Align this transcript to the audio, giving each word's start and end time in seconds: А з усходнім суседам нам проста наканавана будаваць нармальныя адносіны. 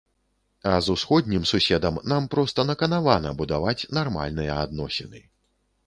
А 0.69 0.71
з 0.85 0.95
усходнім 0.95 1.43
суседам 1.51 2.01
нам 2.13 2.23
проста 2.37 2.67
наканавана 2.73 3.37
будаваць 3.43 3.79
нармальныя 4.01 4.61
адносіны. 4.67 5.27